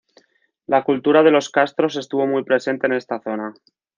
[0.65, 3.53] La cultura de los castros estuvo muy presente en esta zona.